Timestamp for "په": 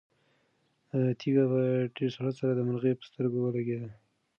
1.51-1.59, 2.97-3.03